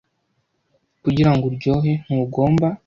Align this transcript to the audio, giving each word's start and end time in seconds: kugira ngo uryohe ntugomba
kugira 1.03 1.31
ngo 1.33 1.43
uryohe 1.49 1.91
ntugomba 2.05 2.67